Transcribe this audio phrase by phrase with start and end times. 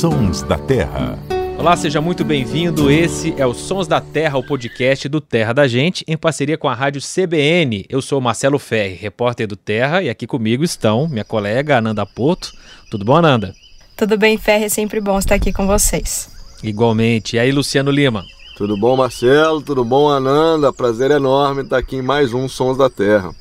[0.00, 1.18] Sons da Terra.
[1.58, 2.90] Olá, seja muito bem-vindo.
[2.90, 6.70] Esse é o Sons da Terra, o podcast do Terra da Gente, em parceria com
[6.70, 7.84] a rádio CBN.
[7.86, 12.50] Eu sou Marcelo Ferri, repórter do Terra, e aqui comigo estão minha colega Ananda Porto.
[12.90, 13.54] Tudo bom, Ananda?
[13.94, 16.30] Tudo bem, Ferri, é sempre bom estar aqui com vocês.
[16.64, 17.36] Igualmente.
[17.36, 18.24] E aí, Luciano Lima?
[18.56, 19.60] Tudo bom, Marcelo?
[19.60, 20.72] Tudo bom, Ananda?
[20.72, 23.34] Prazer enorme estar aqui em mais um Sons da Terra.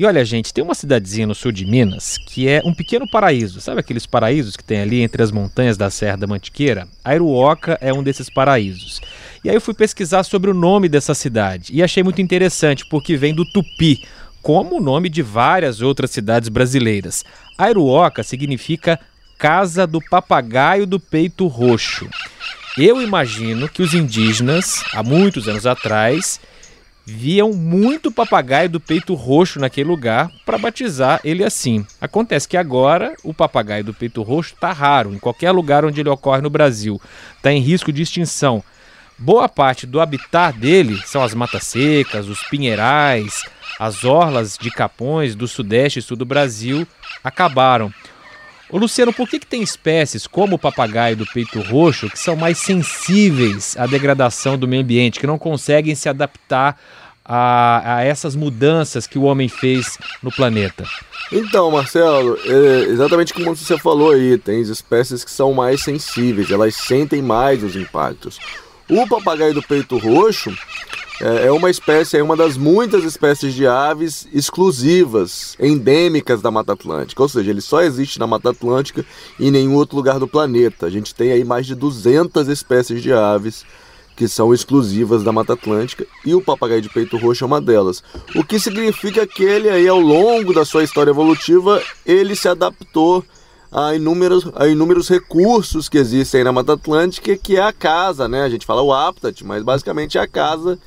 [0.00, 3.60] E olha, gente, tem uma cidadezinha no sul de Minas que é um pequeno paraíso.
[3.60, 6.88] Sabe aqueles paraísos que tem ali entre as montanhas da Serra da Mantiqueira?
[7.04, 8.98] Airuoca é um desses paraísos.
[9.44, 13.14] E aí eu fui pesquisar sobre o nome dessa cidade e achei muito interessante porque
[13.14, 14.02] vem do tupi,
[14.40, 17.22] como o nome de várias outras cidades brasileiras.
[17.58, 18.98] Airuoca significa
[19.36, 22.08] Casa do Papagaio do Peito Roxo.
[22.78, 26.40] Eu imagino que os indígenas, há muitos anos atrás,
[27.10, 31.84] viam muito papagaio do peito roxo naquele lugar para batizar ele assim.
[32.00, 36.08] Acontece que agora o papagaio do peito roxo está raro em qualquer lugar onde ele
[36.08, 37.00] ocorre no Brasil,
[37.36, 38.62] está em risco de extinção.
[39.18, 43.44] Boa parte do habitat dele são as matas secas, os pinheirais,
[43.78, 46.86] as orlas de capões do sudeste e sul do Brasil
[47.22, 47.92] acabaram.
[48.72, 52.36] Ô Luciano, por que, que tem espécies como o papagaio do peito roxo que são
[52.36, 56.80] mais sensíveis à degradação do meio ambiente, que não conseguem se adaptar
[57.32, 60.84] a, a essas mudanças que o homem fez no planeta?
[61.30, 66.74] Então, Marcelo, é exatamente como você falou aí, tem espécies que são mais sensíveis, elas
[66.74, 68.40] sentem mais os impactos.
[68.88, 70.52] O papagaio do peito roxo,
[71.20, 76.72] é, é uma espécie, é uma das muitas espécies de aves exclusivas, endêmicas da Mata
[76.72, 77.22] Atlântica.
[77.22, 79.06] Ou seja, ele só existe na Mata Atlântica
[79.38, 80.86] e em nenhum outro lugar do planeta.
[80.86, 83.64] A gente tem aí mais de 200 espécies de aves
[84.16, 88.02] que são exclusivas da Mata Atlântica e o papagaio de peito roxo é uma delas.
[88.34, 93.24] O que significa que ele aí ao longo da sua história evolutiva, ele se adaptou
[93.72, 98.42] a inúmeros, a inúmeros recursos que existem na Mata Atlântica, que é a casa, né?
[98.42, 100.78] A gente fala o habitat, mas basicamente é a casa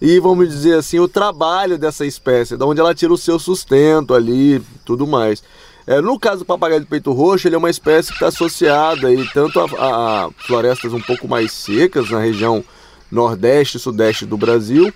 [0.00, 4.14] e vamos dizer assim, o trabalho dessa espécie, de onde ela tira o seu sustento
[4.14, 5.42] ali, tudo mais.
[5.88, 9.08] É, no caso do papagaio de peito roxo, ele é uma espécie que está associada
[9.08, 12.62] aí, tanto a, a, florestas um pouco mais secas na região
[13.10, 14.92] nordeste e sudeste do Brasil,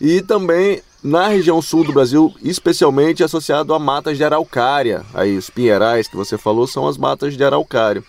[0.00, 5.04] e também na região sul do Brasil, especialmente associado a matas de araucária.
[5.12, 8.04] Aí os pinheirais que você falou são as matas de araucária.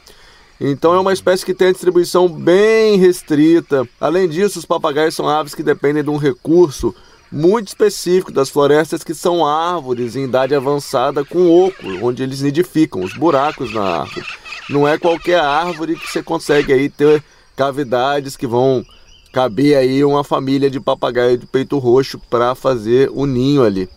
[0.61, 3.89] Então é uma espécie que tem a distribuição bem restrita.
[3.99, 6.93] Além disso, os papagaios são aves que dependem de um recurso
[7.31, 13.03] muito específico das florestas que são árvores em idade avançada com oco, onde eles nidificam,
[13.03, 14.25] os buracos na árvore.
[14.69, 17.23] Não é qualquer árvore que você consegue aí ter
[17.55, 18.85] cavidades que vão
[19.31, 23.89] caber aí uma família de papagaio de peito roxo para fazer o ninho ali.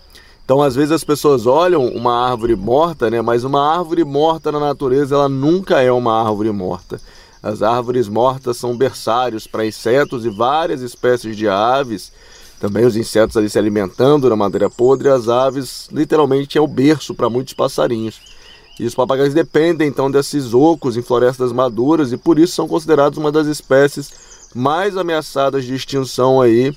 [0.45, 3.23] Então, às vezes as pessoas olham uma árvore morta, né?
[3.23, 7.01] Mas uma árvore morta na natureza, ela nunca é uma árvore morta.
[7.43, 12.13] As árvores mortas são berçários para insetos e várias espécies de aves.
[12.63, 17.13] Também os insetos ali se alimentando da madeira podre, as aves literalmente é o berço
[17.13, 18.21] para muitos passarinhos.
[18.79, 23.19] E os papagaios dependem então desses ocos em florestas maduras e por isso são considerados
[23.19, 24.13] uma das espécies
[24.55, 26.73] mais ameaçadas de extinção aí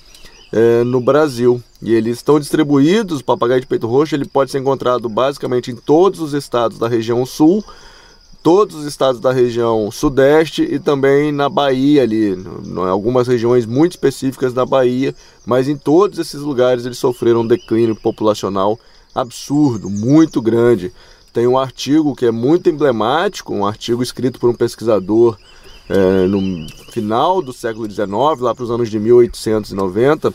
[0.52, 1.62] é, no Brasil.
[1.80, 5.76] E eles estão distribuídos, o papagaio de peito roxo ele pode ser encontrado basicamente em
[5.76, 7.64] todos os estados da região sul,
[8.46, 13.94] todos os estados da região sudeste e também na Bahia ali, em algumas regiões muito
[13.94, 18.80] específicas da Bahia, mas em todos esses lugares eles sofreram um declínio populacional
[19.16, 20.94] absurdo, muito grande.
[21.34, 25.36] Tem um artigo que é muito emblemático, um artigo escrito por um pesquisador
[25.90, 28.08] é, no final do século XIX,
[28.42, 30.32] lá para os anos de 1890,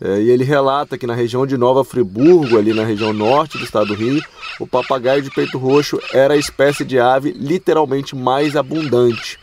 [0.00, 3.64] é, e ele relata que na região de Nova Friburgo, ali na região norte do
[3.64, 4.22] estado do Rio,
[4.60, 9.38] o papagaio de peito roxo era a espécie de ave literalmente mais abundante.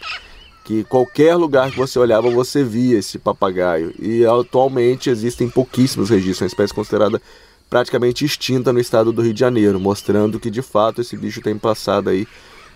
[0.63, 3.93] Que qualquer lugar que você olhava você via esse papagaio.
[3.99, 7.21] E atualmente existem pouquíssimos registros, é uma espécie considerada
[7.67, 11.57] praticamente extinta no estado do Rio de Janeiro, mostrando que de fato esse bicho tem
[11.57, 12.27] passado aí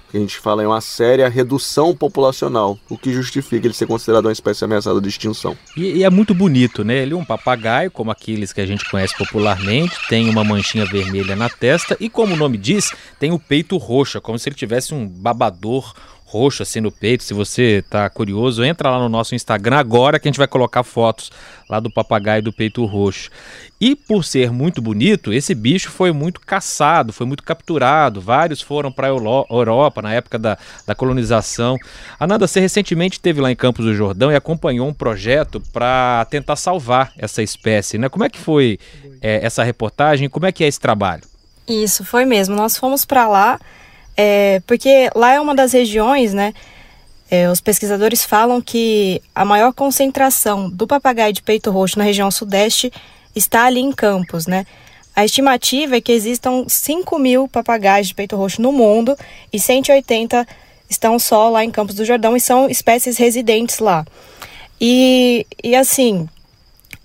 [0.09, 4.25] que a gente fala em uma séria redução populacional, o que justifica ele ser considerado
[4.25, 5.57] uma espécie ameaçada de extinção.
[5.75, 6.97] E, e, é muito bonito, né?
[6.97, 11.35] Ele é um papagaio, como aqueles que a gente conhece popularmente, tem uma manchinha vermelha
[11.35, 14.93] na testa e, como o nome diz, tem o peito roxo, como se ele tivesse
[14.93, 15.93] um babador
[16.27, 17.23] roxo assim no peito.
[17.23, 20.83] Se você tá curioso, entra lá no nosso Instagram agora que a gente vai colocar
[20.83, 21.31] fotos
[21.69, 23.29] lá do papagaio do peito roxo.
[23.79, 28.19] E por ser muito bonito, esse bicho foi muito caçado, foi muito capturado.
[28.19, 31.77] Vários foram para a Europa na época da, da colonização.
[32.19, 36.57] Ananda, você recentemente esteve lá em Campos do Jordão e acompanhou um projeto para tentar
[36.57, 38.09] salvar essa espécie, né?
[38.09, 38.77] Como é que foi
[39.21, 40.29] é, essa reportagem?
[40.29, 41.23] Como é que é esse trabalho?
[41.67, 42.55] Isso, foi mesmo.
[42.55, 43.59] Nós fomos para lá
[44.17, 46.53] é, porque lá é uma das regiões, né,
[47.29, 52.31] É, os pesquisadores falam que a maior concentração do papagaio de peito roxo na região
[52.31, 52.89] sudeste
[53.35, 54.65] está ali em Campos, né?
[55.13, 59.13] A estimativa é que existam 5 mil papagaios de peito roxo no mundo
[59.51, 60.47] e 180
[60.89, 64.05] estão só lá em Campos do Jordão e são espécies residentes lá.
[64.79, 66.29] E, e assim,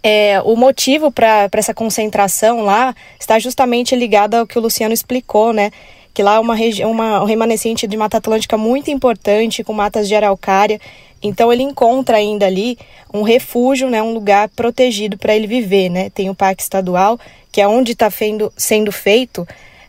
[0.03, 5.53] é, o motivo para essa concentração lá está justamente ligado ao que o Luciano explicou,
[5.53, 5.73] né?
[6.15, 10.09] Que lá é uma região, uma, um remanescente de Mata Atlântica muito importante, com matas
[10.09, 10.81] de araucária.
[11.23, 12.77] Então ele encontra ainda ali
[13.13, 16.11] um refúgio, né, um lugar protegido para ele viver, né?
[16.11, 17.19] Tem o Parque Estadual,
[17.51, 18.09] que é onde está
[18.57, 19.47] sendo feito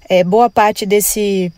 [0.07, 1.51] é, boa parte desse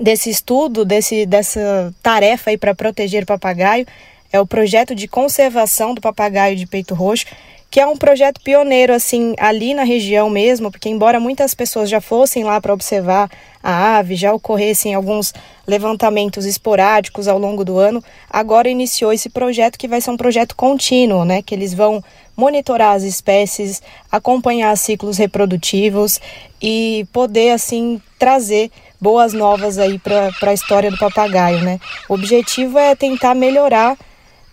[0.00, 3.86] desse estudo, desse, dessa tarefa aí para proteger o papagaio,
[4.32, 7.26] é o projeto de conservação do papagaio de peito roxo,
[7.70, 12.00] que é um projeto pioneiro assim ali na região mesmo, porque embora muitas pessoas já
[12.00, 13.30] fossem lá para observar
[13.62, 15.34] a ave, já ocorressem alguns
[15.66, 20.56] levantamentos esporádicos ao longo do ano, agora iniciou esse projeto que vai ser um projeto
[20.56, 22.02] contínuo, né, que eles vão
[22.34, 26.20] monitorar as espécies, acompanhar ciclos reprodutivos
[26.62, 31.80] e poder assim trazer boas novas aí para a história do papagaio, né?
[32.08, 33.96] O objetivo é tentar melhorar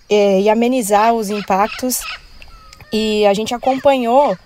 [0.09, 2.01] é, e amenizar os impactos
[2.95, 4.37] e a gente acompanhou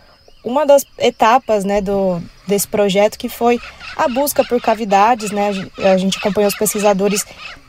[0.44, 3.60] uma das etapas né, do, desse projeto que foi
[3.96, 5.30] a busca por cavidades.
[5.30, 5.51] Né?
[5.78, 7.24] A gente acompanhou os pesquisadores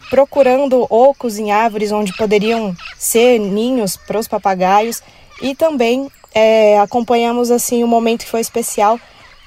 [0.09, 5.03] procurando ocos em árvores onde poderiam ser ninhos para os papagaios
[5.43, 8.99] e também é, acompanhamos assim um momento que foi especial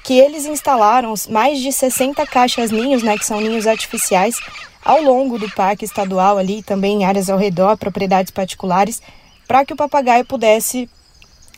[0.04, 4.38] que eles instalaram mais de 60 caixas ninhos, né, que são ninhos artificiais,
[4.84, 9.00] ao longo do parque estadual ali, também em áreas ao redor, propriedades particulares,
[9.48, 10.90] para que o papagaio pudesse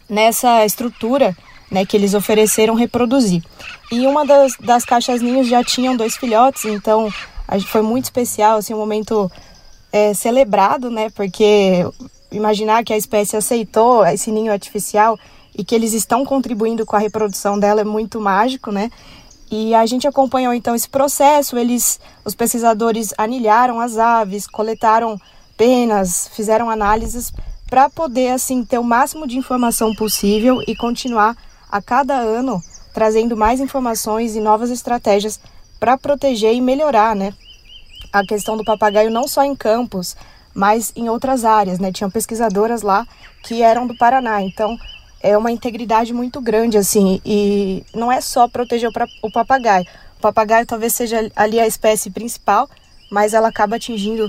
[0.09, 1.37] nessa estrutura
[1.71, 3.43] né, que eles ofereceram reproduzir.
[3.91, 7.13] E uma das, das caixas ninhos já tinham dois filhotes, então
[7.69, 9.31] foi muito especial, assim, um momento
[9.93, 11.87] é, celebrado, né, porque
[12.31, 15.19] imaginar que a espécie aceitou esse ninho artificial
[15.57, 18.91] e que eles estão contribuindo com a reprodução dela é muito mágico, né?
[19.51, 25.19] E a gente acompanhou então esse processo, eles, os pesquisadores anilharam as aves, coletaram
[25.57, 27.33] penas, fizeram análises
[27.69, 31.37] para poder assim ter o máximo de informação possível e continuar
[31.71, 32.61] a cada ano
[32.95, 35.39] trazendo mais informações e novas estratégias
[35.79, 37.35] para proteger e melhorar, né,
[38.13, 40.17] a questão do papagaio não só em campos,
[40.55, 41.93] mas em outras áreas, né?
[41.93, 43.07] Tinham pesquisadoras lá
[43.43, 44.79] que eram do Paraná, então
[45.21, 48.91] é uma integridade muito grande assim e não é só proteger
[49.23, 49.87] o papagaio.
[50.19, 52.71] O papagaio talvez seja ali a espécie principal,
[53.11, 54.27] mas ela acaba atingindo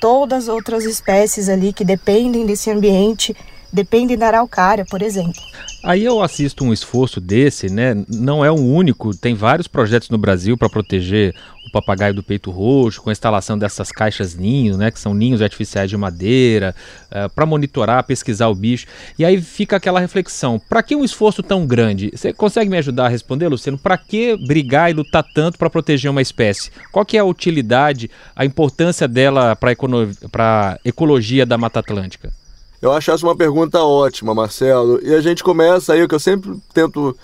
[0.00, 3.36] todas as outras espécies ali que dependem desse ambiente,
[3.72, 5.40] dependem da araucária, por exemplo.
[5.84, 7.94] Aí eu assisto um esforço desse, né?
[8.08, 11.34] Não é o um único, tem vários projetos no Brasil para proteger
[11.68, 15.42] o papagaio do peito roxo, com a instalação dessas caixas ninhos, né, que são ninhos
[15.42, 16.74] artificiais de madeira,
[17.12, 18.86] uh, eh, para monitorar, pesquisar o bicho.
[19.18, 22.10] E aí fica aquela reflexão: para que um esforço tão grande?
[22.14, 23.78] Você consegue me ajudar a responder, Luciano?
[23.78, 26.70] Para que brigar e lutar tanto para proteger uma espécie?
[26.90, 32.32] Qual que é a utilidade, a importância dela para a ecologia da Mata Atlântica?
[32.80, 35.00] Eu acho essa uma pergunta ótima, Marcelo.
[35.02, 37.16] E a gente começa aí, o que eu sempre tento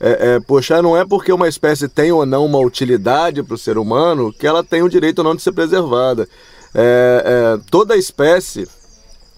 [0.00, 3.58] é, é, puxar, não é porque uma espécie tem ou não uma utilidade para o
[3.58, 6.28] ser humano que ela tem o direito ou não de ser preservada.
[6.74, 8.68] É, é toda espécie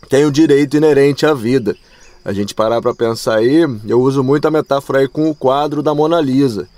[0.08, 1.76] tem o direito inerente à vida.
[2.24, 5.82] A gente parar para pensar aí, eu uso muito a metáfora aí com o quadro
[5.82, 6.68] da Mona Lisa.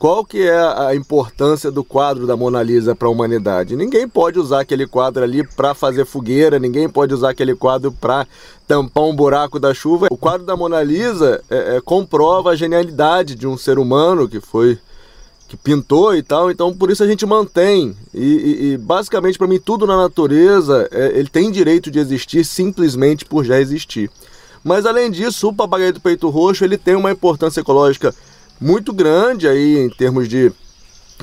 [0.00, 3.76] Qual que é a importância do quadro da Mona Lisa para a humanidade?
[3.76, 8.26] Ninguém pode usar aquele quadro ali para fazer fogueira, ninguém pode usar aquele quadro para
[8.66, 10.06] tampar um buraco da chuva.
[10.10, 14.40] O quadro da Mona Lisa é, é, comprova a genialidade de um ser humano que
[14.40, 14.78] foi
[15.46, 17.94] que pintou e tal, então por isso a gente mantém.
[18.14, 22.42] E, e, e basicamente para mim tudo na natureza é, ele tem direito de existir
[22.46, 24.10] simplesmente por já existir.
[24.64, 28.14] Mas além disso, o papagaio do peito roxo ele tem uma importância ecológica
[28.60, 30.52] muito grande aí em termos de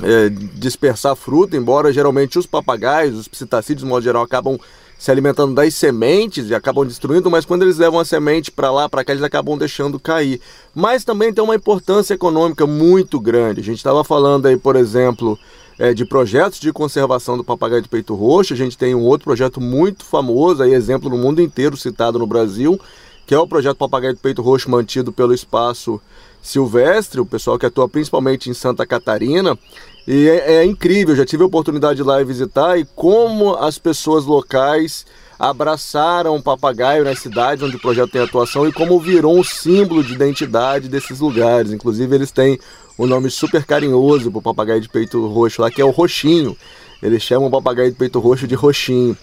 [0.02, 4.58] é, dispersar fruta, embora geralmente os papagaios, os psitacídeos, de modo geral, acabam
[4.98, 8.88] se alimentando das sementes e acabam destruindo, mas quando eles levam a semente para lá,
[8.88, 10.40] para cá, eles acabam deixando cair.
[10.74, 13.60] Mas também tem uma importância econômica muito grande.
[13.60, 15.38] A gente estava falando aí, por exemplo,
[15.78, 18.52] é, de projetos de conservação do papagaio de peito roxo.
[18.52, 22.26] A gente tem um outro projeto muito famoso, aí, exemplo no mundo inteiro, citado no
[22.26, 22.78] Brasil,
[23.28, 26.00] que é o projeto Papagaio de Peito Roxo mantido pelo Espaço
[26.40, 29.56] Silvestre, o pessoal que atua principalmente em Santa Catarina.
[30.06, 33.54] E é, é incrível, já tive a oportunidade de ir lá e visitar e como
[33.56, 35.04] as pessoas locais
[35.38, 40.02] abraçaram o papagaio nas cidades onde o projeto tem atuação e como virou um símbolo
[40.02, 41.70] de identidade desses lugares.
[41.70, 42.58] Inclusive, eles têm
[42.98, 46.56] um nome super carinhoso para o papagaio de peito roxo lá, que é o Roxinho.
[47.02, 49.14] Eles chamam o papagaio de peito roxo de Roxinho.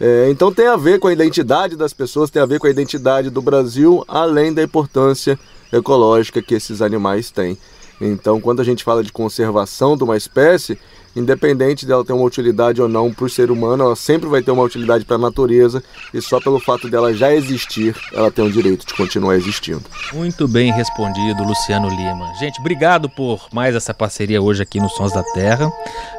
[0.00, 2.70] É, então tem a ver com a identidade das pessoas, tem a ver com a
[2.70, 5.38] identidade do Brasil, além da importância
[5.72, 7.56] ecológica que esses animais têm.
[8.00, 10.78] Então, quando a gente fala de conservação de uma espécie,
[11.16, 14.50] independente dela ter uma utilidade ou não para o ser humano, ela sempre vai ter
[14.50, 18.50] uma utilidade para a natureza e só pelo fato dela já existir, ela tem o
[18.50, 19.82] direito de continuar existindo.
[20.12, 22.32] Muito bem respondido, Luciano Lima.
[22.38, 25.70] Gente, obrigado por mais essa parceria hoje aqui no Sons da Terra.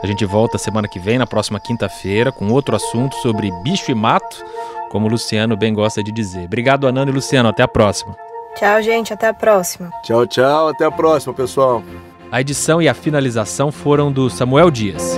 [0.04, 3.96] A gente volta semana que vem, na próxima quinta-feira, com outro assunto sobre bicho e
[3.96, 4.44] mato,
[4.90, 6.46] como o Luciano bem gosta de dizer.
[6.46, 7.50] Obrigado, Ananda e Luciano.
[7.50, 8.16] Até a próxima.
[8.56, 9.14] Tchau, gente.
[9.14, 9.92] Até a próxima.
[10.04, 10.70] Tchau, tchau.
[10.70, 11.84] Até a próxima, pessoal.
[12.32, 15.18] A edição e a finalização foram do Samuel Dias.